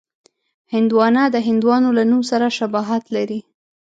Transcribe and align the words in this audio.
هندوانه 0.73 1.23
د 1.29 1.35
هندوانو 1.47 1.89
له 1.97 2.03
نوم 2.11 2.21
سره 2.31 2.45
شباهت 2.57 3.03
لري. 3.15 3.39